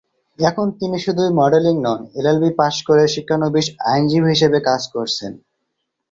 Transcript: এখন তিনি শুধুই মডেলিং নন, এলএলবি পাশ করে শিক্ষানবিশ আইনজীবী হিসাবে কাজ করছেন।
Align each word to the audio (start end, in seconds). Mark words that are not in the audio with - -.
এখন 0.39 0.67
তিনি 0.79 0.97
শুধুই 1.05 1.31
মডেলিং 1.39 1.75
নন, 1.85 1.99
এলএলবি 2.19 2.49
পাশ 2.59 2.75
করে 2.87 3.03
শিক্ষানবিশ 3.07 3.65
আইনজীবী 3.91 4.27
হিসাবে 4.33 4.59
কাজ 4.69 4.81
করছেন। 4.95 5.31